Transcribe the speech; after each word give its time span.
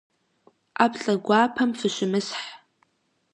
Ӏэплӏэ 0.77 1.13
гуапэм 1.25 1.71
фыщымысхь. 1.79 2.45